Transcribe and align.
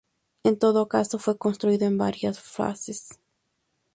En 0.43 0.57
todo 0.57 0.87
caso, 0.87 1.19
fue 1.19 1.37
construido 1.37 1.85
en 1.85 1.95
varias 1.99 2.39
fases. 2.39 3.19